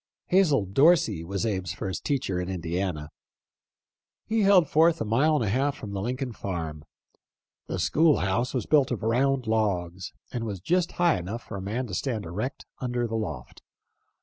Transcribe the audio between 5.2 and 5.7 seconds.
and a